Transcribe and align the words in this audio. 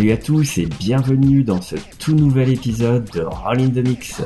Salut 0.00 0.12
à 0.12 0.16
tous 0.16 0.56
et 0.56 0.64
bienvenue 0.64 1.44
dans 1.44 1.60
ce 1.60 1.76
tout 1.98 2.14
nouvel 2.14 2.48
épisode 2.48 3.04
de 3.10 3.20
Roll 3.20 3.60
in 3.60 3.68
the 3.68 3.86
Mix. 3.86 4.22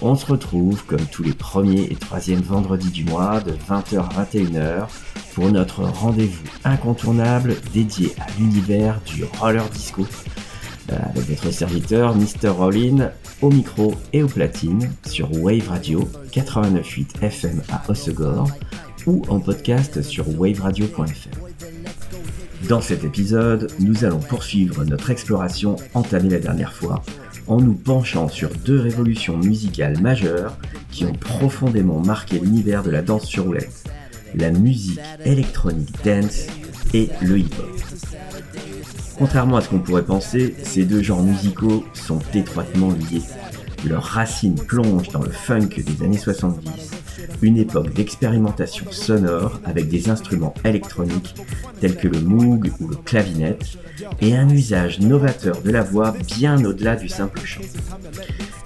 On 0.00 0.14
se 0.14 0.24
retrouve 0.24 0.82
comme 0.86 1.04
tous 1.12 1.22
les 1.22 1.34
premiers 1.34 1.82
et 1.90 1.94
troisièmes 1.94 2.40
vendredis 2.40 2.88
du 2.88 3.04
mois 3.04 3.40
de 3.40 3.52
20h 3.52 3.98
à 3.98 4.24
21h 4.24 4.88
pour 5.34 5.52
notre 5.52 5.82
rendez-vous 5.82 6.46
incontournable 6.64 7.54
dédié 7.74 8.14
à 8.18 8.28
l'univers 8.38 8.98
du 9.04 9.24
roller 9.24 9.68
disco 9.68 10.06
euh, 10.90 10.96
avec 11.10 11.28
votre 11.28 11.50
serviteur 11.50 12.16
Mr. 12.16 12.48
Rollin 12.48 13.10
au 13.42 13.50
micro 13.50 13.94
et 14.14 14.22
au 14.22 14.26
platine 14.26 14.90
sur 15.04 15.30
Wave 15.38 15.68
Radio 15.68 16.08
89.8 16.32 17.22
FM 17.22 17.62
à 17.70 17.82
Ossegor 17.90 18.48
ou 19.06 19.22
en 19.28 19.38
podcast 19.38 20.00
sur 20.00 20.26
waveradio.fr. 20.40 21.53
Dans 22.68 22.80
cet 22.80 23.04
épisode, 23.04 23.70
nous 23.78 24.04
allons 24.04 24.20
poursuivre 24.20 24.84
notre 24.84 25.10
exploration 25.10 25.76
entamée 25.92 26.30
la 26.30 26.38
dernière 26.38 26.72
fois 26.72 27.02
en 27.46 27.60
nous 27.60 27.74
penchant 27.74 28.28
sur 28.28 28.48
deux 28.64 28.80
révolutions 28.80 29.36
musicales 29.36 30.00
majeures 30.00 30.56
qui 30.90 31.04
ont 31.04 31.12
profondément 31.12 32.00
marqué 32.00 32.38
l'univers 32.38 32.82
de 32.82 32.90
la 32.90 33.02
danse 33.02 33.26
sur 33.26 33.44
roulette, 33.44 33.84
la 34.34 34.50
musique 34.50 35.00
électronique 35.26 35.94
dance 36.04 36.46
et 36.94 37.10
le 37.20 37.40
hip-hop. 37.40 37.68
Contrairement 39.18 39.58
à 39.58 39.60
ce 39.60 39.68
qu'on 39.68 39.80
pourrait 39.80 40.04
penser, 40.04 40.54
ces 40.62 40.84
deux 40.84 41.02
genres 41.02 41.22
musicaux 41.22 41.84
sont 41.92 42.20
étroitement 42.32 42.92
liés. 42.92 43.22
Leurs 43.86 44.04
racines 44.04 44.54
plongent 44.54 45.10
dans 45.10 45.22
le 45.22 45.30
funk 45.30 45.68
des 45.76 46.02
années 46.02 46.16
70 46.16 47.03
une 47.42 47.58
époque 47.58 47.92
d'expérimentation 47.92 48.86
sonore 48.90 49.60
avec 49.64 49.88
des 49.88 50.10
instruments 50.10 50.54
électroniques 50.64 51.34
tels 51.80 51.96
que 51.96 52.08
le 52.08 52.20
moog 52.20 52.70
ou 52.80 52.88
le 52.88 52.96
clavinet 52.96 53.58
et 54.20 54.36
un 54.36 54.48
usage 54.48 55.00
novateur 55.00 55.60
de 55.62 55.70
la 55.70 55.82
voix 55.82 56.14
bien 56.36 56.64
au-delà 56.64 56.96
du 56.96 57.08
simple 57.08 57.40
chant. 57.44 57.60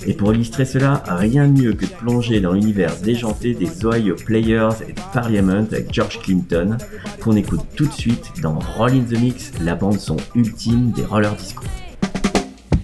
Et 0.07 0.15
pour 0.15 0.33
illustrer 0.33 0.65
cela, 0.65 1.03
rien 1.07 1.49
de 1.49 1.61
mieux 1.61 1.73
que 1.73 1.85
de 1.85 1.91
plonger 1.91 2.41
dans 2.41 2.53
l'univers 2.53 2.97
déjanté 3.01 3.55
des 3.55 3.85
Ohio 3.85 4.15
Players 4.15 4.77
et 4.89 4.93
de 4.93 5.01
Parliament 5.13 5.67
avec 5.71 5.93
George 5.93 6.21
Clinton, 6.21 6.79
qu'on 7.21 7.37
écoute 7.37 7.65
tout 7.77 7.87
de 7.87 7.93
suite 7.93 8.33
dans 8.41 8.59
Roll 8.59 8.93
in 8.93 9.03
the 9.03 9.19
Mix, 9.19 9.53
la 9.61 9.75
bande 9.75 9.99
son 9.99 10.17
ultime 10.35 10.93
des 10.93 11.05
roller 11.05 11.35
disco. 11.35 11.65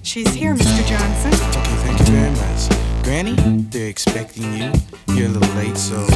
She's 0.02 0.34
here, 0.34 0.54
Mr. 0.54 0.84
Johnson. 0.86 1.30
Granny, 3.04 3.34
they're 3.68 3.90
expecting 3.90 4.44
you. 4.54 4.72
You're 5.08 5.26
a 5.26 5.28
little 5.28 5.54
late, 5.56 5.76
so 5.76 6.06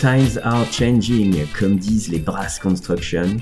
times 0.00 0.38
are 0.44 0.64
changing, 0.72 1.46
comme 1.58 1.76
disent 1.76 2.08
les 2.08 2.20
Brass 2.20 2.58
Construction, 2.58 3.36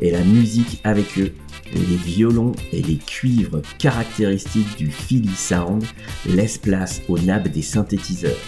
et 0.00 0.10
la 0.10 0.24
musique 0.24 0.80
avec 0.82 1.18
eux, 1.18 1.34
les 1.74 1.96
violons 1.96 2.52
et 2.72 2.80
les 2.80 2.96
cuivres 2.96 3.60
caractéristiques 3.78 4.78
du 4.78 4.90
Philly 4.90 5.34
Sound 5.36 5.84
laissent 6.24 6.56
place 6.56 7.02
aux 7.10 7.18
nappes 7.18 7.48
des 7.48 7.60
synthétiseurs. 7.60 8.40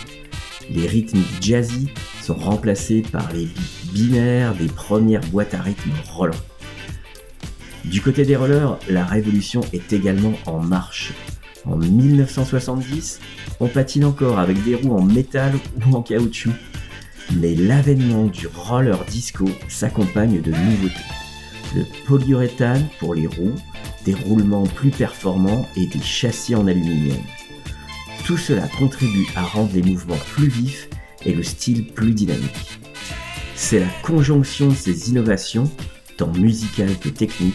Les 0.71 0.87
rythmiques 0.87 1.43
jazzy 1.43 1.91
sont 2.23 2.35
remplacés 2.35 3.03
par 3.03 3.31
les 3.35 3.49
binaires 3.93 4.55
des 4.55 4.69
premières 4.69 5.27
boîtes 5.27 5.53
à 5.53 5.61
rythme 5.61 5.91
Roland. 6.15 6.33
Du 7.85 8.01
côté 8.01 8.25
des 8.25 8.37
rollers, 8.37 8.79
la 8.89 9.05
révolution 9.05 9.61
est 9.75 9.93
également 9.93 10.33
en 10.47 10.61
marche. 10.61 11.13
En 11.67 11.77
1970, 11.77 13.21
on 13.61 13.69
patine 13.69 14.07
encore 14.07 14.39
avec 14.39 14.63
des 14.65 14.77
roues 14.77 14.97
en 14.97 15.03
métal 15.03 15.53
ou 15.87 15.95
en 15.95 16.03
caoutchouc. 16.03 16.53
Mais 17.37 17.55
l'avènement 17.55 18.27
du 18.27 18.47
roller 18.47 19.05
disco 19.05 19.49
s'accompagne 19.69 20.41
de 20.41 20.51
nouveautés. 20.51 20.95
Le 21.77 21.85
polyuréthane 22.07 22.89
pour 22.99 23.15
les 23.15 23.27
roues, 23.27 23.55
des 24.05 24.15
roulements 24.15 24.65
plus 24.65 24.91
performants 24.91 25.69
et 25.77 25.87
des 25.87 26.03
châssis 26.03 26.55
en 26.55 26.67
aluminium. 26.67 27.19
Tout 28.25 28.39
cela 28.39 28.67
contribue 28.79 29.27
à 29.37 29.43
rendre 29.43 29.73
les 29.75 29.83
mouvements 29.83 30.19
plus 30.35 30.49
vifs 30.49 30.89
et 31.25 31.33
le 31.33 31.43
style 31.43 31.87
plus 31.93 32.13
dynamique. 32.13 32.79
C'est 33.55 33.81
la 33.81 33.89
conjonction 34.03 34.69
de 34.69 34.75
ces 34.75 35.11
innovations, 35.11 35.71
tant 36.17 36.33
musicales 36.33 36.99
que 36.99 37.09
techniques, 37.09 37.55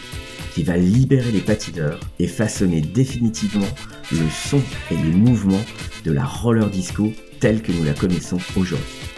qui 0.54 0.64
va 0.64 0.78
libérer 0.78 1.32
les 1.32 1.42
patineurs 1.42 2.00
et 2.20 2.28
façonner 2.28 2.80
définitivement 2.80 3.68
le 4.12 4.30
son 4.30 4.62
et 4.90 4.96
les 4.96 5.12
mouvements 5.12 5.66
de 6.06 6.12
la 6.12 6.24
roller 6.24 6.70
disco 6.70 7.12
telle 7.40 7.62
que 7.62 7.74
nous 7.74 7.84
la 7.84 7.94
connaissons 7.94 8.38
aujourd'hui. 8.56 9.15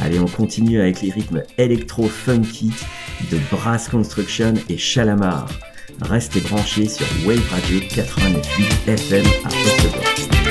Allez, 0.00 0.20
on 0.20 0.26
continue 0.26 0.80
avec 0.80 1.02
les 1.02 1.10
rythmes 1.10 1.42
électro-funky 1.58 2.72
de 3.30 3.38
Brass 3.50 3.88
Construction 3.88 4.54
et 4.68 4.78
Chalamar. 4.78 5.48
Restez 6.00 6.40
branchés 6.40 6.88
sur 6.88 7.06
Wave 7.26 7.46
Radio 7.50 7.80
89.8 7.80 8.88
FM 8.88 9.26
à 9.44 9.48
Oslo. 9.48 10.49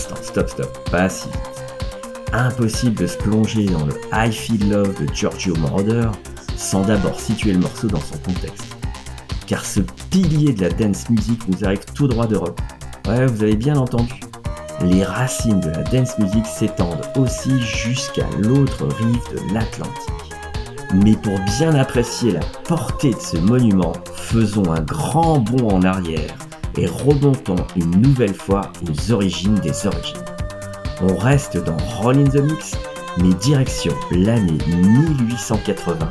Stop, 0.00 0.48
stop, 0.48 0.90
pas 0.90 1.08
si. 1.08 1.28
Impossible 2.32 2.96
de 2.96 3.06
se 3.06 3.16
plonger 3.18 3.66
dans 3.66 3.84
le 3.84 3.94
I 4.12 4.30
Feel 4.32 4.70
Love 4.70 4.94
de 5.00 5.12
Giorgio 5.12 5.54
Moroder 5.56 6.08
sans 6.56 6.82
d'abord 6.82 7.18
situer 7.18 7.52
le 7.52 7.58
morceau 7.58 7.88
dans 7.88 8.00
son 8.00 8.18
contexte. 8.18 8.76
Car 9.46 9.64
ce 9.64 9.80
pilier 10.10 10.52
de 10.52 10.62
la 10.62 10.70
dance 10.70 11.08
music 11.10 11.40
nous 11.48 11.64
arrive 11.64 11.84
tout 11.94 12.06
droit 12.06 12.26
d'Europe. 12.26 12.60
Ouais, 13.08 13.26
vous 13.26 13.42
avez 13.42 13.56
bien 13.56 13.76
entendu. 13.76 14.20
Les 14.82 15.04
racines 15.04 15.60
de 15.60 15.70
la 15.70 15.82
dance 15.82 16.18
music 16.18 16.46
s'étendent 16.46 17.06
aussi 17.16 17.60
jusqu'à 17.60 18.26
l'autre 18.38 18.86
rive 18.86 19.22
de 19.34 19.54
l'Atlantique. 19.54 20.34
Mais 20.94 21.16
pour 21.16 21.38
bien 21.58 21.74
apprécier 21.74 22.32
la 22.32 22.40
portée 22.64 23.10
de 23.10 23.20
ce 23.20 23.36
monument, 23.36 23.92
faisons 24.14 24.72
un 24.72 24.80
grand 24.80 25.40
bond 25.40 25.68
en 25.68 25.82
arrière 25.82 26.34
et 26.76 26.86
remontons 26.86 27.56
une 27.76 28.00
nouvelle 28.00 28.34
fois 28.34 28.72
aux 28.88 29.12
origines 29.12 29.56
des 29.56 29.86
origines. 29.86 30.24
On 31.02 31.16
reste 31.16 31.56
dans 31.64 31.76
Roll 31.76 32.18
in 32.18 32.24
the 32.24 32.42
Mix, 32.42 32.76
mais 33.18 33.32
direction 33.34 33.94
l'année 34.10 34.58
1880 34.66 36.10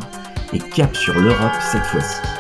et 0.54 0.60
cap 0.60 0.96
sur 0.96 1.14
l'Europe 1.20 1.52
cette 1.62 1.84
fois-ci. 1.84 2.39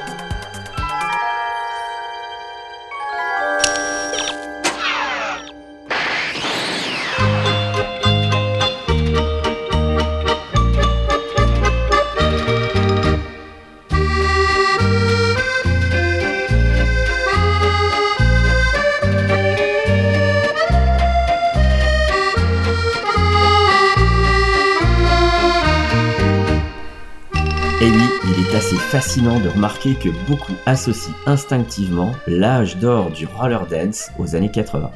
Fascinant 29.09 29.39
de 29.39 29.49
remarquer 29.49 29.95
que 29.95 30.09
beaucoup 30.27 30.53
associent 30.67 31.15
instinctivement 31.25 32.11
l'âge 32.27 32.77
d'or 32.77 33.09
du 33.09 33.25
roller 33.25 33.65
dance 33.65 34.11
aux 34.19 34.35
années 34.35 34.51
80. 34.51 34.91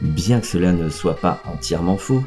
Bien 0.00 0.38
que 0.38 0.46
cela 0.46 0.70
ne 0.70 0.88
soit 0.88 1.16
pas 1.16 1.42
entièrement 1.52 1.96
faux, 1.96 2.22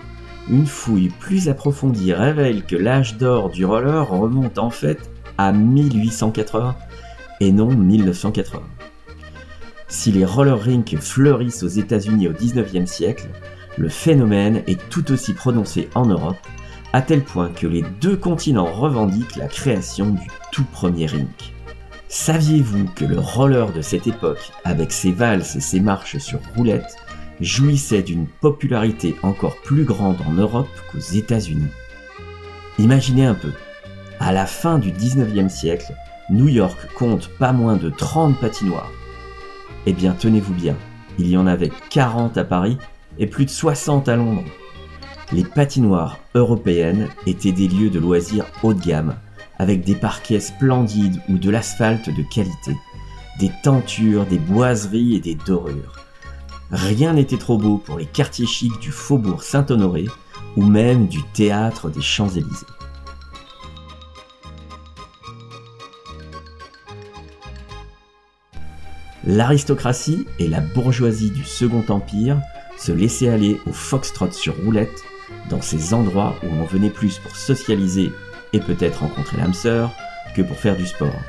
une 0.49 0.65
fouille 0.65 1.07
plus 1.07 1.47
approfondie 1.47 2.11
révèle 2.11 2.65
que 2.65 2.75
l'âge 2.75 3.15
d'or 3.15 3.49
du 3.49 3.63
roller 3.63 4.05
remonte 4.09 4.57
en 4.57 4.69
fait 4.69 5.09
à 5.37 5.53
1880 5.53 6.75
et 7.39 7.53
non 7.53 7.69
1980. 7.69 8.59
Si 9.87 10.11
les 10.11 10.25
roller 10.25 10.61
rinks 10.61 10.97
fleurissent 10.99 11.63
aux 11.63 11.69
États-Unis 11.69 12.27
au 12.27 12.33
19e 12.33 12.87
siècle, 12.87 13.29
le 13.77 13.87
phénomène 13.87 14.63
est 14.67 14.89
tout 14.89 15.13
aussi 15.13 15.31
prononcé 15.31 15.87
en 15.95 16.07
Europe 16.07 16.45
à 16.91 17.01
tel 17.01 17.23
point 17.23 17.51
que 17.51 17.67
les 17.67 17.85
deux 18.01 18.17
continents 18.17 18.69
revendiquent 18.69 19.37
la 19.37 19.47
création 19.47 20.09
du 20.09 20.27
tout 20.53 20.63
premier 20.65 21.07
rink. 21.07 21.51
Saviez-vous 22.10 22.86
que 22.95 23.05
le 23.05 23.19
roller 23.19 23.74
de 23.74 23.81
cette 23.81 24.05
époque, 24.05 24.51
avec 24.63 24.91
ses 24.91 25.12
valses 25.12 25.55
et 25.55 25.62
ses 25.62 25.79
marches 25.79 26.19
sur 26.19 26.39
roulettes, 26.55 26.95
jouissait 27.41 28.03
d'une 28.03 28.27
popularité 28.27 29.15
encore 29.24 29.57
plus 29.63 29.83
grande 29.83 30.22
en 30.27 30.31
Europe 30.31 30.69
qu'aux 30.91 31.00
États-Unis? 31.00 31.72
Imaginez 32.77 33.25
un 33.25 33.33
peu, 33.33 33.51
à 34.19 34.31
la 34.31 34.45
fin 34.45 34.77
du 34.77 34.91
19e 34.91 35.50
siècle, 35.50 35.91
New 36.29 36.48
York 36.48 36.77
compte 36.95 37.29
pas 37.39 37.51
moins 37.51 37.75
de 37.75 37.89
30 37.89 38.39
patinoires. 38.39 38.91
Eh 39.88 39.93
bien, 39.93 40.13
tenez-vous 40.13 40.53
bien, 40.53 40.77
il 41.17 41.27
y 41.27 41.36
en 41.36 41.48
avait 41.48 41.72
40 41.89 42.38
à 42.38 42.43
Paris 42.43 42.77
et 43.17 43.25
plus 43.25 43.45
de 43.45 43.50
60 43.50 44.07
à 44.07 44.15
Londres 44.15 44.45
les 45.33 45.43
patinoires 45.43 46.19
européennes 46.36 47.10
étaient 47.25 47.51
des 47.51 47.67
lieux 47.67 47.89
de 47.89 48.00
loisirs 48.00 48.45
haut 48.62 48.74
de 48.74 48.81
gamme, 48.81 49.15
avec 49.63 49.86
des 49.86 49.96
parquets 49.96 50.41
splendides 50.41 51.22
ou 51.29 51.38
de 51.38 51.50
l'asphalte 51.50 52.10
de 52.10 52.22
qualité, 52.22 52.75
des 53.39 53.50
tentures, 53.63 54.25
des 54.25 54.38
boiseries 54.38 55.15
et 55.15 55.22
des 55.22 55.36
dorures. 55.36 55.96
Rien 56.70 57.13
n'était 57.13 57.38
trop 57.38 57.58
beau 57.58 57.77
pour 57.77 57.98
les 57.98 58.05
quartiers 58.05 58.46
chics 58.46 58.77
du 58.82 58.91
faubourg 58.91 59.41
Saint-Honoré 59.41 60.08
ou 60.58 60.65
même 60.65 61.08
du 61.08 61.24
théâtre 61.34 61.89
des 61.89 62.01
Champs-Élysées. 62.01 62.65
L'aristocratie 69.25 70.27
et 70.39 70.50
la 70.50 70.60
bourgeoisie 70.60 71.32
du 71.32 71.46
Second 71.46 71.86
Empire 71.88 72.41
se 72.77 72.91
laissaient 72.91 73.29
aller 73.29 73.62
au 73.65 73.72
foxtrot 73.72 74.34
sur 74.34 74.62
roulette 74.65 75.05
dans 75.50 75.62
ces 75.62 75.93
endroits 75.93 76.36
où 76.43 76.48
on 76.48 76.65
venait 76.65 76.89
plus 76.89 77.20
pour 77.20 77.38
socialiser 77.38 78.12
et 78.53 78.60
peut-être 78.60 79.01
rencontrer 79.01 79.38
l'âme 79.38 79.53
sœur 79.53 79.91
que 80.36 80.41
pour 80.41 80.57
faire 80.57 80.77
du 80.77 80.86
sport. 80.86 81.19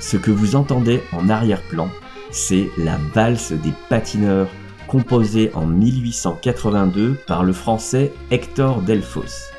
Ce 0.00 0.16
que 0.16 0.30
vous 0.30 0.56
entendez 0.56 1.02
en 1.12 1.28
arrière-plan, 1.28 1.88
c'est 2.30 2.68
la 2.78 2.98
valse 3.14 3.52
des 3.52 3.72
patineurs 3.88 4.48
composée 4.86 5.50
en 5.54 5.66
1882 5.66 7.14
par 7.26 7.44
le 7.44 7.52
français 7.52 8.12
Hector 8.30 8.80
Delfos. 8.82 9.52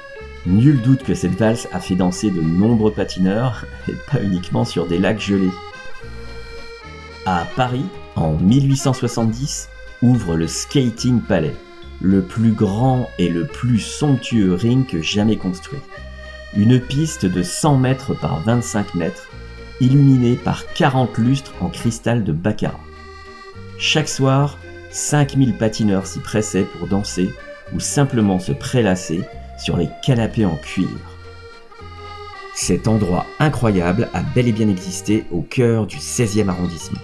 Nul 0.46 0.82
doute 0.82 1.04
que 1.04 1.14
cette 1.14 1.38
valse 1.38 1.68
a 1.72 1.80
fait 1.80 1.96
danser 1.96 2.32
de 2.32 2.42
nombreux 2.42 2.92
patineurs, 2.92 3.66
et 3.88 3.96
pas 4.12 4.22
uniquement 4.24 4.66
sur 4.66 4.88
des 4.88 4.98
lacs 4.98 5.20
gelés. 5.20 5.52
À 7.26 7.46
Paris, 7.56 7.86
en 8.16 8.34
1870, 8.34 9.70
ouvre 10.02 10.36
le 10.36 10.48
Skating 10.48 11.22
Palais 11.22 11.56
le 12.02 12.22
plus 12.22 12.52
grand 12.52 13.10
et 13.18 13.30
le 13.30 13.46
plus 13.46 13.80
somptueux 13.80 14.54
rink 14.54 14.98
jamais 15.02 15.38
construit. 15.38 15.80
Une 16.56 16.80
piste 16.80 17.26
de 17.26 17.44
100 17.44 17.78
mètres 17.78 18.14
par 18.14 18.42
25 18.42 18.96
mètres, 18.96 19.28
illuminée 19.80 20.36
par 20.36 20.66
40 20.74 21.18
lustres 21.18 21.54
en 21.62 21.70
cristal 21.70 22.24
de 22.24 22.32
baccarat. 22.32 22.80
Chaque 23.78 24.10
soir, 24.10 24.58
5000 24.92 25.54
patineurs 25.54 26.08
s'y 26.08 26.20
pressaient 26.20 26.68
pour 26.78 26.88
danser 26.88 27.34
ou 27.74 27.80
simplement 27.80 28.40
se 28.40 28.52
prélasser 28.52 29.22
sur 29.58 29.78
les 29.78 29.90
canapés 30.04 30.46
en 30.46 30.56
cuir. 30.56 30.88
Cet 32.56 32.88
endroit 32.88 33.26
incroyable 33.40 34.10
a 34.14 34.22
bel 34.22 34.48
et 34.48 34.52
bien 34.52 34.68
existé 34.68 35.26
au 35.32 35.42
cœur 35.42 35.86
du 35.86 35.98
16e 35.98 36.50
arrondissement. 36.50 37.00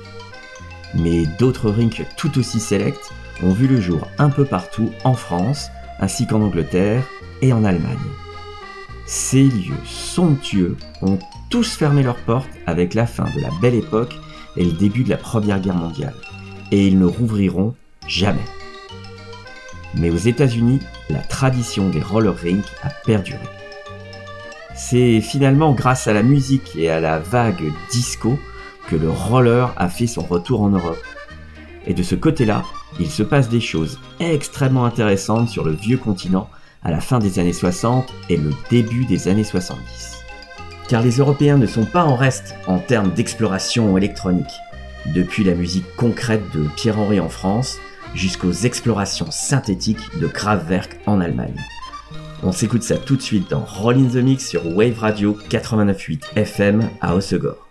Mais 0.95 1.25
d'autres 1.39 1.69
rinks 1.69 2.05
tout 2.17 2.37
aussi 2.39 2.59
sélects 2.59 3.11
ont 3.43 3.51
vu 3.51 3.67
le 3.67 3.79
jour 3.79 4.07
un 4.17 4.29
peu 4.29 4.45
partout 4.45 4.91
en 5.03 5.13
France, 5.13 5.69
ainsi 5.99 6.27
qu'en 6.27 6.41
Angleterre 6.41 7.03
et 7.41 7.53
en 7.53 7.63
Allemagne. 7.63 7.97
Ces 9.05 9.43
lieux 9.43 9.75
somptueux 9.85 10.77
ont 11.01 11.19
tous 11.49 11.75
fermé 11.75 12.03
leurs 12.03 12.23
portes 12.23 12.49
avec 12.65 12.93
la 12.93 13.05
fin 13.05 13.25
de 13.35 13.41
la 13.41 13.49
belle 13.61 13.75
époque 13.75 14.15
et 14.57 14.65
le 14.65 14.71
début 14.71 15.03
de 15.03 15.09
la 15.09 15.17
Première 15.17 15.59
Guerre 15.59 15.75
mondiale, 15.75 16.15
et 16.71 16.87
ils 16.87 16.97
ne 16.97 17.05
rouvriront 17.05 17.75
jamais. 18.07 18.39
Mais 19.95 20.09
aux 20.09 20.17
États-Unis, 20.17 20.79
la 21.09 21.19
tradition 21.19 21.89
des 21.89 22.01
roller 22.01 22.35
rinks 22.35 22.65
a 22.83 22.89
perduré. 22.89 23.39
C'est 24.75 25.21
finalement 25.21 25.71
grâce 25.71 26.07
à 26.07 26.13
la 26.13 26.23
musique 26.23 26.75
et 26.75 26.89
à 26.89 26.99
la 26.99 27.19
vague 27.19 27.71
disco 27.91 28.37
que 28.89 28.95
le 28.95 29.09
roller 29.09 29.73
a 29.77 29.87
fait 29.87 30.07
son 30.07 30.21
retour 30.21 30.61
en 30.61 30.69
Europe. 30.69 31.01
Et 31.87 31.93
de 31.93 32.03
ce 32.03 32.15
côté-là, 32.15 32.63
il 32.99 33.09
se 33.09 33.23
passe 33.23 33.49
des 33.49 33.59
choses 33.59 33.99
extrêmement 34.19 34.85
intéressantes 34.85 35.49
sur 35.49 35.63
le 35.63 35.73
vieux 35.73 35.97
continent 35.97 36.49
à 36.83 36.91
la 36.91 37.01
fin 37.01 37.19
des 37.19 37.39
années 37.39 37.53
60 37.53 38.13
et 38.29 38.37
le 38.37 38.51
début 38.69 39.05
des 39.05 39.27
années 39.27 39.43
70. 39.43 40.23
Car 40.87 41.01
les 41.01 41.17
Européens 41.17 41.57
ne 41.57 41.65
sont 41.65 41.85
pas 41.85 42.03
en 42.03 42.15
reste 42.15 42.55
en 42.67 42.77
termes 42.77 43.11
d'exploration 43.13 43.97
électronique, 43.97 44.45
depuis 45.13 45.43
la 45.43 45.55
musique 45.55 45.95
concrète 45.97 46.43
de 46.53 46.67
Pierre-Henry 46.75 47.19
en 47.19 47.29
France 47.29 47.77
jusqu'aux 48.13 48.51
explorations 48.51 49.31
synthétiques 49.31 50.19
de 50.19 50.27
Kraftwerk 50.27 50.99
en 51.05 51.19
Allemagne. 51.21 51.59
On 52.43 52.51
s'écoute 52.51 52.83
ça 52.83 52.97
tout 52.97 53.15
de 53.15 53.21
suite 53.21 53.49
dans 53.49 53.65
Roll 53.65 53.97
in 53.97 54.07
the 54.07 54.23
Mix 54.23 54.47
sur 54.47 54.65
Wave 54.75 54.99
Radio 54.99 55.37
89.8 55.49 56.37
FM 56.37 56.87
à 57.01 57.15
Hossegor. 57.15 57.67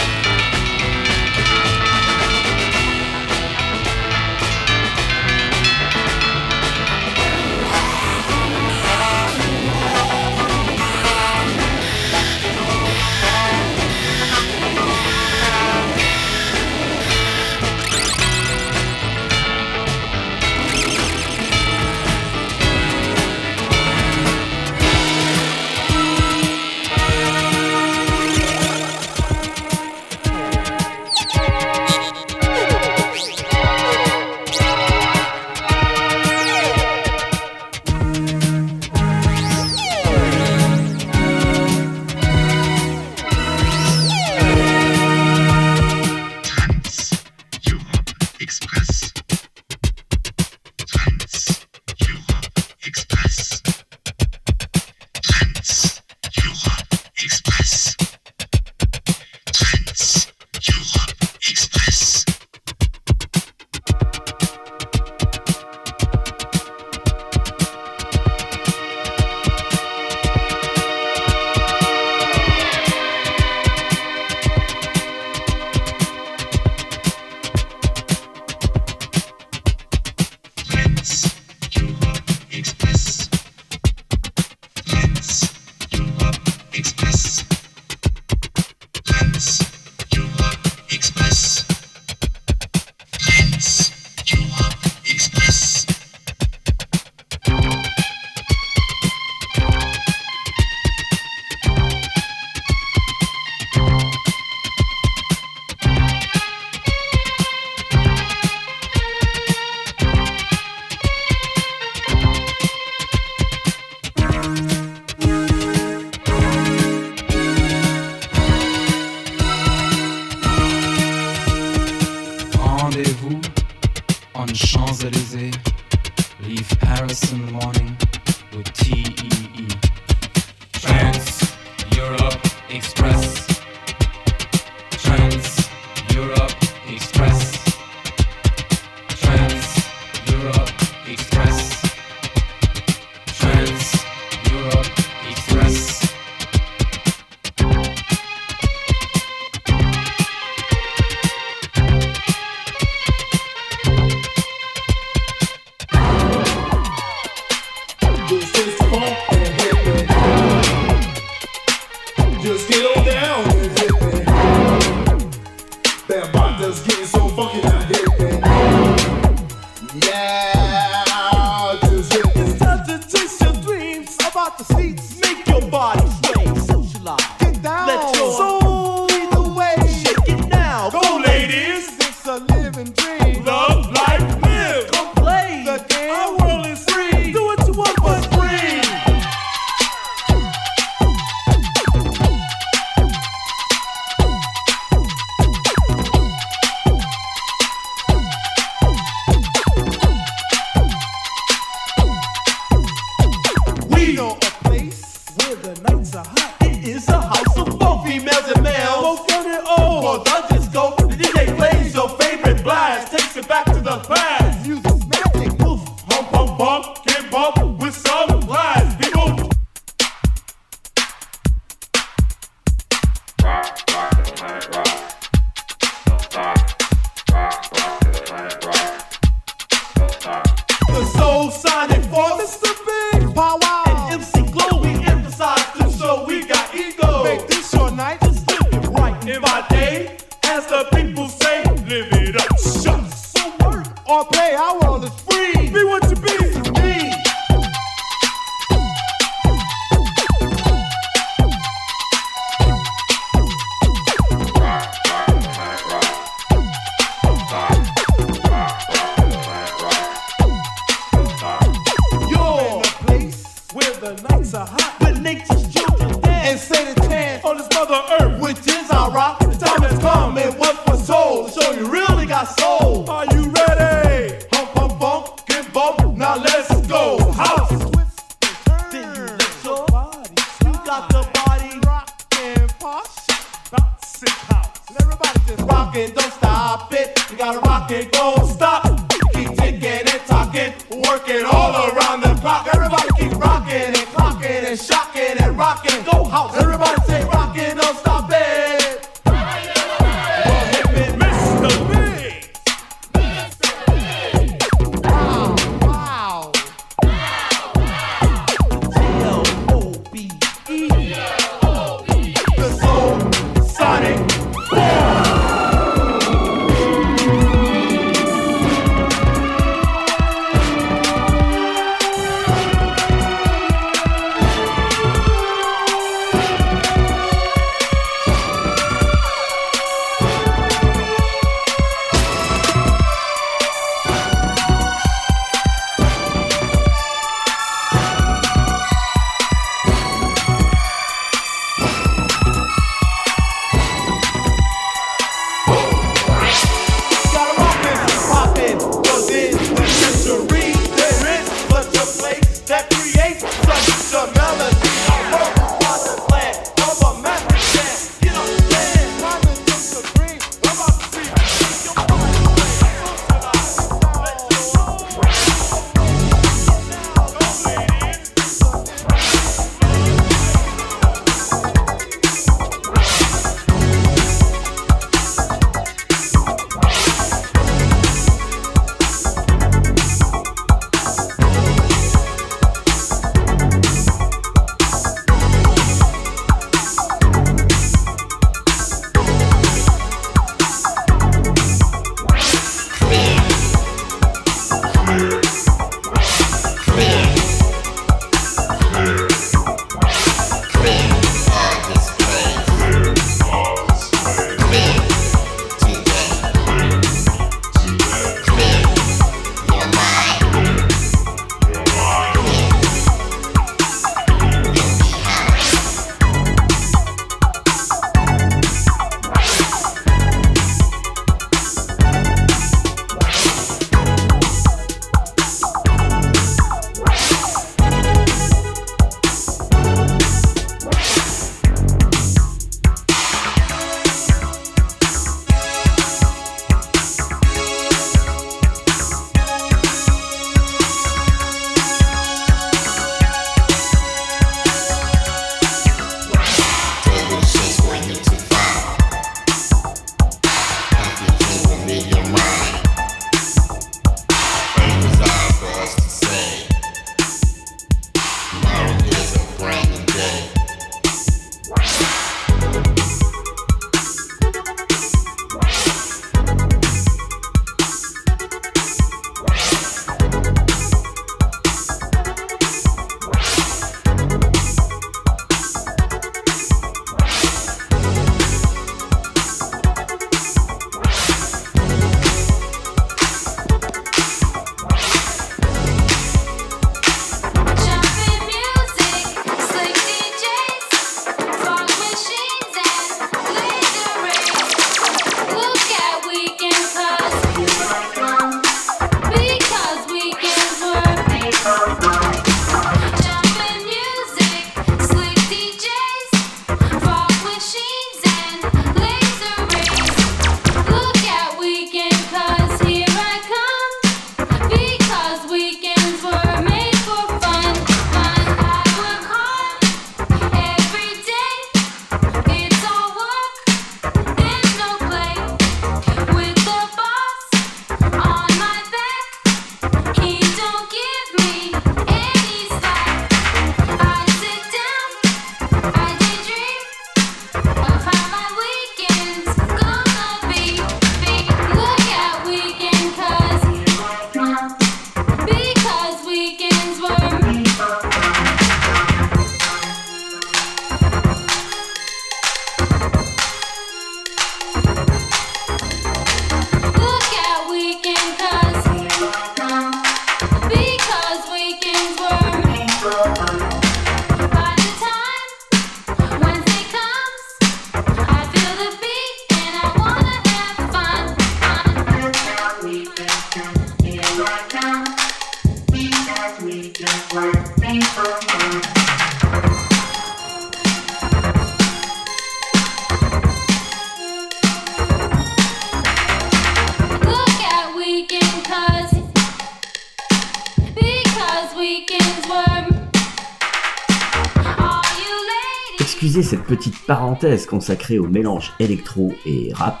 Petite 596.80 597.04
parenthèse 597.06 597.66
consacrée 597.66 598.18
au 598.18 598.26
mélange 598.26 598.72
électro 598.80 599.34
et 599.44 599.70
rap, 599.74 600.00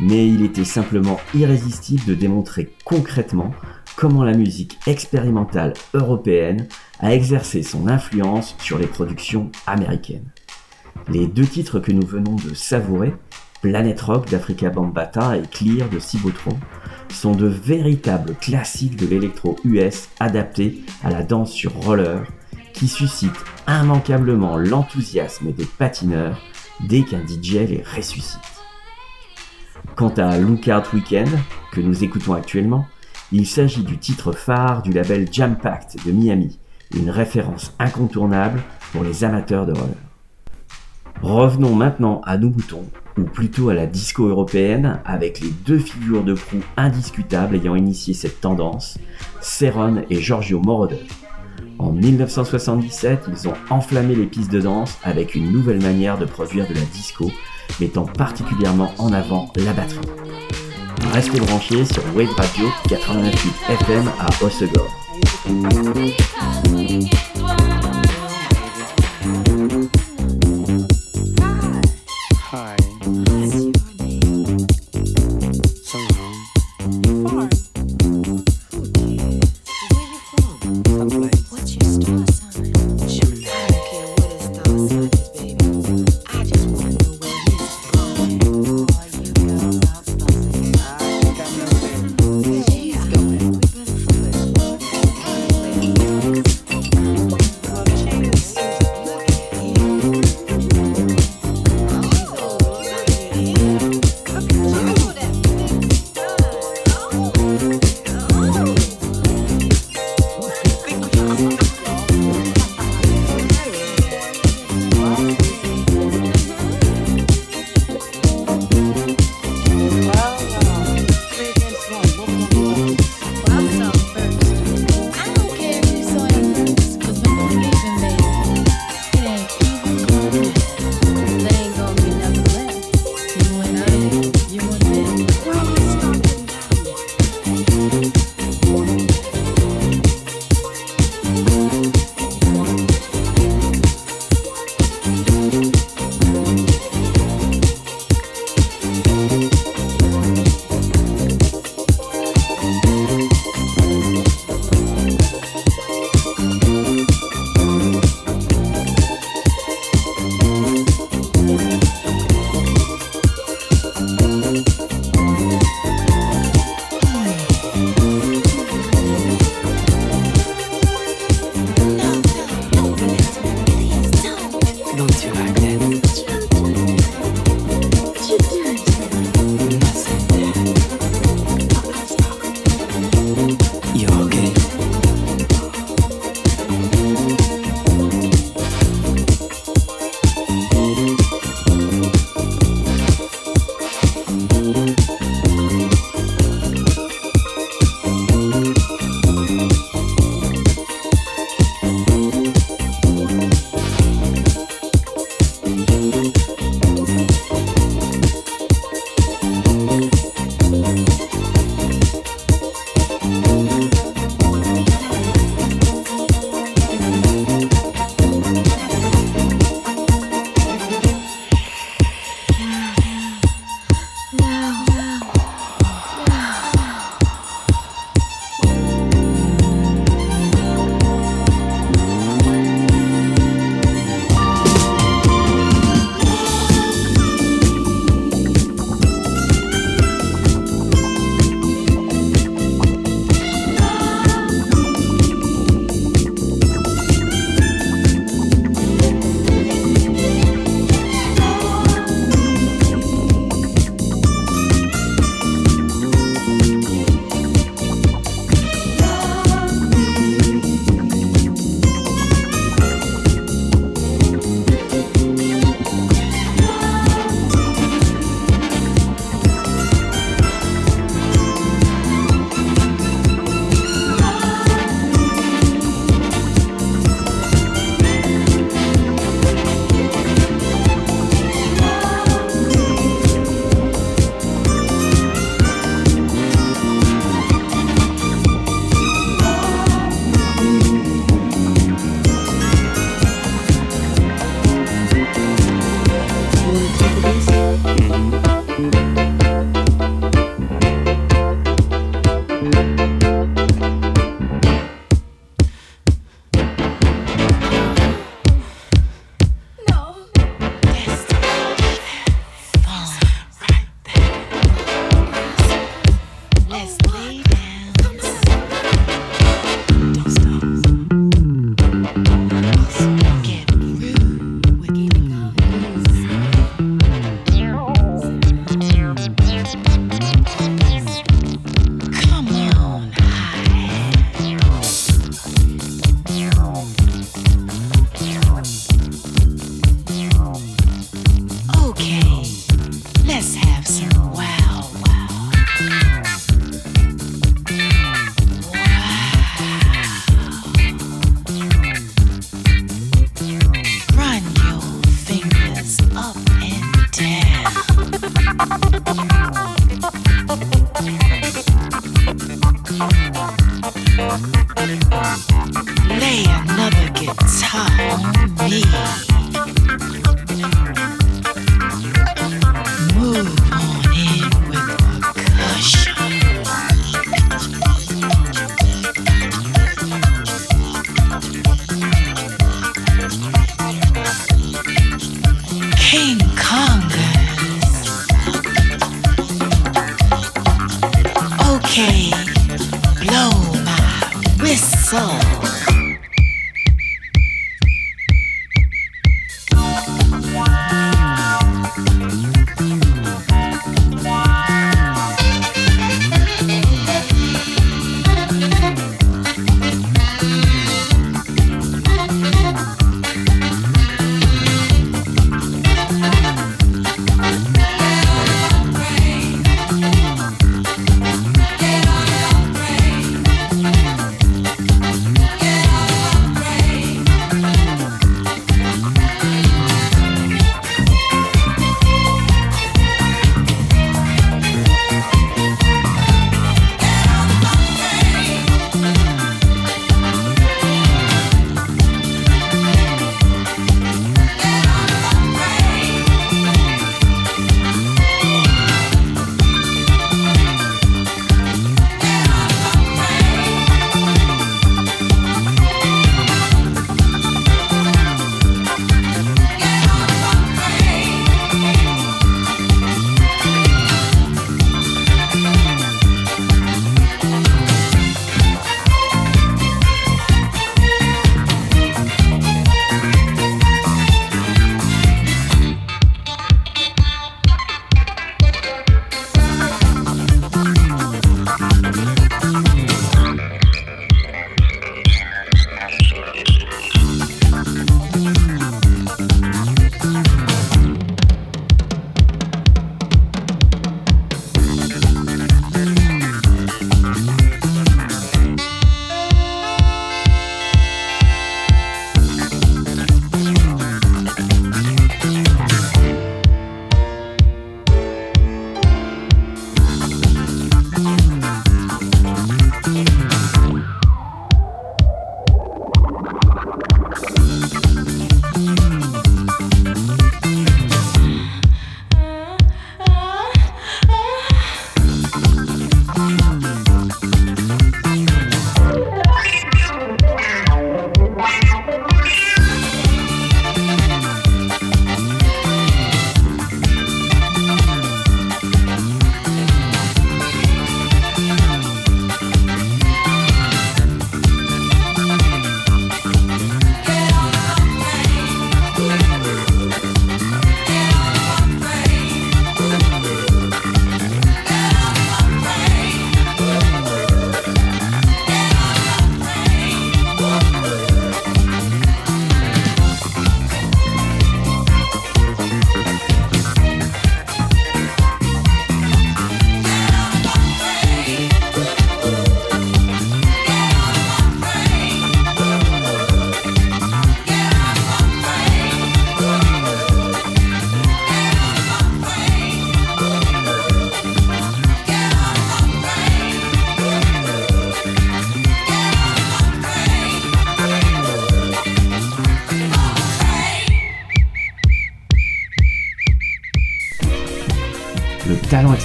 mais 0.00 0.26
il 0.26 0.44
était 0.44 0.64
simplement 0.64 1.20
irrésistible 1.32 2.04
de 2.06 2.14
démontrer 2.14 2.74
concrètement 2.84 3.54
comment 3.94 4.24
la 4.24 4.36
musique 4.36 4.80
expérimentale 4.88 5.74
européenne 5.94 6.66
a 6.98 7.14
exercé 7.14 7.62
son 7.62 7.86
influence 7.86 8.56
sur 8.58 8.78
les 8.78 8.88
productions 8.88 9.52
américaines. 9.68 10.28
Les 11.08 11.28
deux 11.28 11.46
titres 11.46 11.78
que 11.78 11.92
nous 11.92 12.04
venons 12.04 12.34
de 12.34 12.52
savourer, 12.52 13.14
Planet 13.62 14.00
Rock 14.00 14.28
d'Africa 14.28 14.70
Bambata 14.70 15.36
et 15.36 15.42
Clear 15.42 15.88
de 15.88 16.00
Cibotron, 16.00 16.58
sont 17.10 17.36
de 17.36 17.46
véritables 17.46 18.34
classiques 18.40 18.96
de 18.96 19.06
l'électro 19.06 19.54
US 19.64 20.08
adaptés 20.18 20.80
à 21.04 21.10
la 21.10 21.22
danse 21.22 21.52
sur 21.52 21.72
roller 21.74 22.24
qui 22.72 22.88
suscitent 22.88 23.44
immanquablement 23.68 24.56
l'enthousiasme 24.56 25.52
des 25.52 25.66
patineurs 25.66 26.40
dès 26.88 27.02
qu'un 27.02 27.24
DJ 27.26 27.68
les 27.68 27.84
ressuscite. 27.94 28.40
Quant 29.94 30.14
à 30.16 30.38
Lookout 30.38 30.94
Weekend, 30.94 31.28
que 31.72 31.80
nous 31.80 32.02
écoutons 32.02 32.32
actuellement, 32.32 32.86
il 33.30 33.46
s'agit 33.46 33.84
du 33.84 33.98
titre 33.98 34.32
phare 34.32 34.82
du 34.82 34.90
label 34.90 35.28
Jam 35.30 35.56
Pact 35.56 36.04
de 36.06 36.12
Miami, 36.12 36.58
une 36.96 37.10
référence 37.10 37.74
incontournable 37.78 38.62
pour 38.92 39.04
les 39.04 39.22
amateurs 39.22 39.66
de 39.66 39.72
roller. 39.72 39.94
Revenons 41.20 41.74
maintenant 41.74 42.22
à 42.24 42.38
nos 42.38 42.48
boutons, 42.48 42.88
ou 43.18 43.24
plutôt 43.24 43.68
à 43.68 43.74
la 43.74 43.86
disco 43.86 44.28
européenne, 44.28 45.00
avec 45.04 45.40
les 45.40 45.50
deux 45.50 45.78
figures 45.78 46.24
de 46.24 46.34
proue 46.34 46.62
indiscutables 46.76 47.56
ayant 47.56 47.74
initié 47.74 48.14
cette 48.14 48.40
tendance, 48.40 48.98
Ceron 49.42 50.04
et 50.08 50.20
Giorgio 50.20 50.60
Moroder. 50.60 51.04
En 51.78 51.92
1977, 51.92 53.26
ils 53.28 53.48
ont 53.48 53.54
enflammé 53.70 54.14
les 54.14 54.26
pistes 54.26 54.50
de 54.50 54.60
danse 54.60 54.98
avec 55.04 55.34
une 55.34 55.52
nouvelle 55.52 55.80
manière 55.80 56.18
de 56.18 56.24
produire 56.24 56.68
de 56.68 56.74
la 56.74 56.80
disco, 56.80 57.30
mettant 57.80 58.04
particulièrement 58.04 58.92
en 58.98 59.12
avant 59.12 59.52
la 59.56 59.72
batterie. 59.72 60.00
Restez 61.12 61.40
branchés 61.40 61.84
sur 61.84 62.02
Wave 62.16 62.34
Radio 62.36 62.66
88 62.88 63.32
FM 63.68 64.10
à 64.18 64.44
Hossegor. 64.44 64.88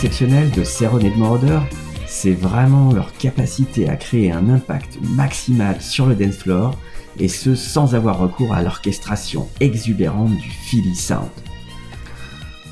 De 0.03 0.65
Ceron 0.65 0.99
et 0.99 1.09
de 1.09 1.15
Moroder, 1.15 1.59
c'est 2.07 2.33
vraiment 2.33 2.91
leur 2.91 3.13
capacité 3.13 3.87
à 3.87 3.95
créer 3.95 4.33
un 4.33 4.49
impact 4.49 4.97
maximal 5.01 5.79
sur 5.79 6.07
le 6.07 6.13
dance 6.13 6.35
floor, 6.35 6.77
et 7.19 7.29
ce 7.29 7.55
sans 7.55 7.95
avoir 7.95 8.19
recours 8.19 8.53
à 8.53 8.61
l'orchestration 8.61 9.47
exubérante 9.61 10.35
du 10.35 10.49
Philly 10.49 10.93
Sound. 10.93 11.29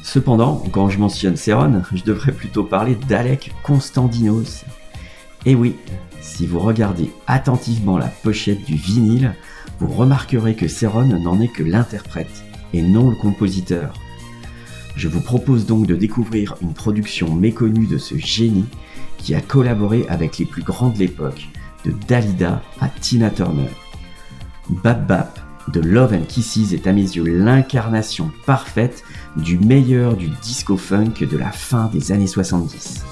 Cependant, 0.03 0.61
quand 0.73 0.89
je 0.89 0.99
mentionne 0.99 1.37
Ceron, 1.37 1.83
je 1.93 2.03
devrais 2.03 2.33
plutôt 2.33 2.65
parler 2.65 2.95
d'Alec 3.07 3.53
Constantinos. 3.63 4.65
Et 5.45 5.55
oui, 5.55 5.77
si 6.19 6.45
vous 6.45 6.59
regardez 6.59 7.11
attentivement 7.27 7.97
la 7.97 8.07
pochette 8.23 8.65
du 8.65 8.75
vinyle, 8.75 9.35
vous 9.79 9.87
remarquerez 9.87 10.55
que 10.55 10.67
Ceron 10.67 11.05
n'en 11.05 11.39
est 11.39 11.47
que 11.47 11.63
l'interprète 11.63 12.43
et 12.73 12.81
non 12.81 13.09
le 13.09 13.15
compositeur. 13.15 13.93
Je 14.95 15.07
vous 15.07 15.21
propose 15.21 15.65
donc 15.65 15.87
de 15.87 15.95
découvrir 15.95 16.55
une 16.61 16.73
production 16.73 17.33
méconnue 17.33 17.87
de 17.87 17.97
ce 17.97 18.17
génie 18.17 18.65
qui 19.17 19.35
a 19.35 19.41
collaboré 19.41 20.05
avec 20.09 20.37
les 20.37 20.45
plus 20.45 20.63
grands 20.63 20.89
de 20.89 20.99
l'époque, 20.99 21.47
de 21.85 21.93
Dalida 22.07 22.61
à 22.79 22.89
Tina 22.89 23.29
Turner. 23.29 23.69
Bap 24.69 25.07
Bap 25.07 25.39
de 25.73 25.79
Love 25.79 26.13
and 26.13 26.25
Kisses 26.27 26.73
est 26.73 26.87
à 26.87 26.93
mes 26.93 27.01
yeux 27.01 27.23
l'incarnation 27.23 28.31
parfaite 28.45 29.03
du 29.35 29.57
meilleur 29.59 30.15
du 30.15 30.27
disco 30.41 30.75
funk 30.75 31.25
de 31.29 31.37
la 31.37 31.51
fin 31.51 31.89
des 31.93 32.11
années 32.11 32.27
70. 32.27 33.05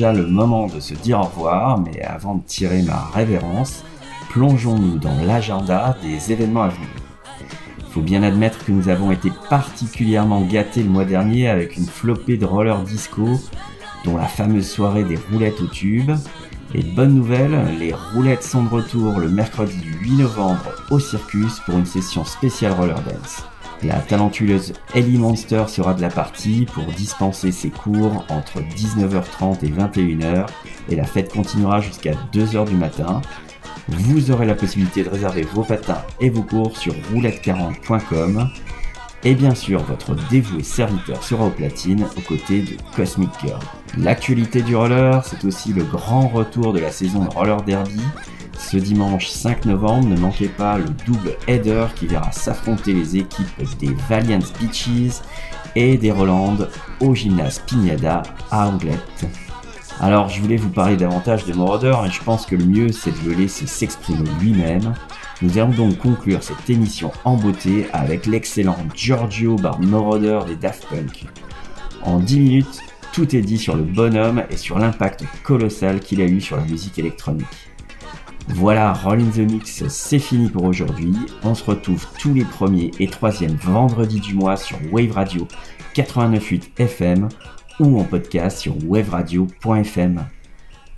Le 0.00 0.26
moment 0.26 0.66
de 0.66 0.78
se 0.80 0.94
dire 0.94 1.18
au 1.18 1.24
revoir, 1.24 1.80
mais 1.80 2.00
avant 2.02 2.36
de 2.36 2.44
tirer 2.44 2.82
ma 2.82 3.10
révérence, 3.12 3.84
plongeons-nous 4.30 4.98
dans 4.98 5.14
l'agenda 5.24 5.96
des 6.02 6.32
événements 6.32 6.62
à 6.62 6.68
venir. 6.68 6.88
Faut 7.90 8.00
bien 8.00 8.22
admettre 8.22 8.64
que 8.64 8.70
nous 8.70 8.88
avons 8.88 9.10
été 9.10 9.32
particulièrement 9.50 10.42
gâtés 10.42 10.84
le 10.84 10.88
mois 10.88 11.04
dernier 11.04 11.48
avec 11.48 11.76
une 11.76 11.86
flopée 11.86 12.36
de 12.36 12.44
roller 12.44 12.80
disco, 12.82 13.26
dont 14.04 14.16
la 14.16 14.26
fameuse 14.26 14.68
soirée 14.68 15.04
des 15.04 15.18
roulettes 15.32 15.60
au 15.60 15.66
tube. 15.66 16.12
Et 16.74 16.82
bonne 16.82 17.14
nouvelle, 17.14 17.58
les 17.80 17.92
roulettes 17.92 18.44
sont 18.44 18.62
de 18.62 18.68
retour 18.68 19.18
le 19.18 19.28
mercredi 19.28 19.80
8 20.02 20.12
novembre 20.12 20.62
au 20.90 21.00
Circus 21.00 21.60
pour 21.66 21.76
une 21.76 21.86
session 21.86 22.24
spéciale 22.24 22.72
roller 22.72 23.00
dance. 23.00 23.42
La 23.84 24.00
talentueuse 24.00 24.72
Ellie 24.92 25.18
Monster 25.18 25.64
sera 25.68 25.94
de 25.94 26.02
la 26.02 26.08
partie 26.08 26.66
pour 26.74 26.84
dispenser 26.86 27.52
ses 27.52 27.70
cours 27.70 28.24
entre 28.28 28.60
19h30 28.60 29.64
et 29.64 29.70
21h 29.70 30.46
et 30.88 30.96
la 30.96 31.04
fête 31.04 31.32
continuera 31.32 31.80
jusqu'à 31.80 32.12
2h 32.32 32.68
du 32.68 32.74
matin. 32.74 33.22
Vous 33.88 34.32
aurez 34.32 34.46
la 34.46 34.56
possibilité 34.56 35.04
de 35.04 35.08
réserver 35.08 35.42
vos 35.42 35.62
patins 35.62 36.02
et 36.20 36.28
vos 36.28 36.42
cours 36.42 36.76
sur 36.76 36.92
roulette40.com. 37.14 38.50
Et 39.24 39.34
bien 39.34 39.54
sûr, 39.54 39.82
votre 39.84 40.14
dévoué 40.28 40.62
serviteur 40.62 41.22
sera 41.22 41.46
au 41.46 41.50
platine 41.50 42.04
aux 42.16 42.20
côtés 42.20 42.62
de 42.62 42.76
Cosmic 42.96 43.30
Girl. 43.40 43.60
L'actualité 43.96 44.60
du 44.62 44.74
roller, 44.74 45.24
c'est 45.24 45.44
aussi 45.44 45.72
le 45.72 45.84
grand 45.84 46.28
retour 46.28 46.72
de 46.72 46.80
la 46.80 46.90
saison 46.90 47.24
de 47.24 47.30
Roller 47.30 47.62
Derby. 47.62 48.00
Ce 48.58 48.76
dimanche 48.76 49.28
5 49.28 49.64
novembre, 49.66 50.08
ne 50.08 50.16
manquez 50.16 50.48
pas 50.48 50.78
le 50.78 50.86
double 51.06 51.36
header 51.46 51.86
qui 51.94 52.06
verra 52.06 52.30
s'affronter 52.32 52.92
les 52.92 53.16
équipes 53.16 53.78
des 53.78 53.94
Valiant 54.08 54.40
Beaches 54.60 55.22
et 55.74 55.96
des 55.96 56.10
Roland 56.10 56.58
au 57.00 57.14
gymnase 57.14 57.60
Pignada 57.60 58.24
à 58.50 58.68
Anglette. 58.68 59.26
Alors 60.00 60.28
je 60.28 60.42
voulais 60.42 60.56
vous 60.56 60.68
parler 60.68 60.96
davantage 60.96 61.46
de 61.46 61.54
Moroder 61.54 61.94
et 62.04 62.10
je 62.10 62.22
pense 62.22 62.46
que 62.46 62.56
le 62.56 62.64
mieux 62.64 62.92
c'est 62.92 63.10
de 63.22 63.30
le 63.30 63.36
laisser 63.36 63.66
s'exprimer 63.66 64.28
lui-même. 64.40 64.92
Nous 65.40 65.56
allons 65.56 65.70
donc 65.70 65.98
conclure 65.98 66.42
cette 66.42 66.68
émission 66.68 67.12
en 67.24 67.36
beauté 67.36 67.86
avec 67.92 68.26
l'excellent 68.26 68.76
Giorgio 68.94 69.56
Bar 69.56 69.80
Moroder 69.80 70.40
des 70.46 70.56
Daft 70.56 70.86
Punk. 70.88 71.26
En 72.02 72.18
10 72.18 72.40
minutes, 72.40 72.82
tout 73.12 73.34
est 73.34 73.40
dit 73.40 73.58
sur 73.58 73.76
le 73.76 73.82
bonhomme 73.82 74.42
et 74.50 74.56
sur 74.56 74.78
l'impact 74.78 75.24
colossal 75.42 76.00
qu'il 76.00 76.20
a 76.20 76.24
eu 76.24 76.40
sur 76.40 76.56
la 76.56 76.64
musique 76.64 76.98
électronique. 76.98 77.67
Voilà, 78.48 78.92
Roll 78.92 79.20
in 79.20 79.30
the 79.30 79.38
Mix, 79.50 79.86
c'est 79.88 80.18
fini 80.18 80.48
pour 80.48 80.64
aujourd'hui. 80.64 81.12
On 81.44 81.54
se 81.54 81.62
retrouve 81.64 82.06
tous 82.18 82.32
les 82.32 82.44
premiers 82.44 82.90
et 82.98 83.06
troisièmes 83.06 83.56
vendredis 83.62 84.20
du 84.20 84.34
mois 84.34 84.56
sur 84.56 84.78
Wave 84.90 85.12
Radio 85.12 85.46
89.8 85.94 86.70
FM 86.78 87.28
ou 87.78 88.00
en 88.00 88.04
podcast 88.04 88.58
sur 88.58 88.74
waveradio.fm. 88.86 90.24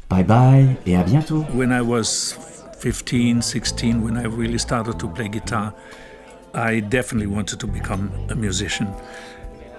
Bye 0.09 0.25
bye 0.25 0.77
et 0.87 0.97
à 0.97 1.03
bientôt. 1.03 1.45
When 1.55 1.71
I 1.71 1.81
was 1.81 2.37
15, 2.81 3.43
16, 3.43 4.01
when 4.03 4.17
I 4.17 4.27
really 4.27 4.59
started 4.59 4.99
to 4.99 5.09
play 5.09 5.29
guitar, 5.29 5.75
I 6.55 6.81
definitely 6.81 7.27
wanted 7.27 7.59
to 7.59 7.67
become 7.67 8.11
a 8.31 8.35
musician. 8.35 8.89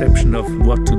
perception 0.00 0.34
of 0.34 0.66
what 0.66 0.89